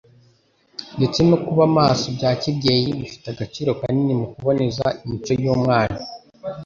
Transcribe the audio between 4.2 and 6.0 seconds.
kuboneza imico y'Umwana.